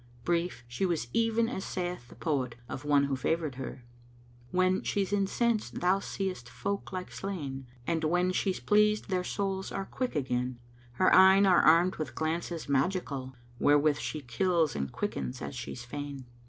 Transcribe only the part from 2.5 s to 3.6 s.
of one who favoured